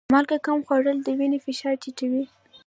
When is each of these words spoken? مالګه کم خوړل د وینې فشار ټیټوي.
مالګه 0.13 0.37
کم 0.45 0.59
خوړل 0.67 0.97
د 1.03 1.07
وینې 1.19 1.39
فشار 1.45 1.75
ټیټوي. 1.81 2.23